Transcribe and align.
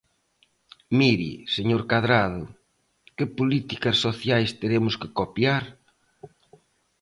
Mire, 0.99 1.31
señor 1.55 1.81
Cadrado, 1.91 2.43
¿que 3.15 3.25
políticas 3.39 3.97
sociais 4.05 4.49
teremos 4.61 4.95
que 5.01 5.13
copiar? 5.19 5.63